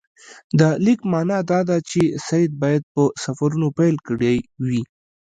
[0.59, 4.35] د لیک معنی دا ده چې سید باید په سفرونو پیل کړی
[4.65, 4.81] وي.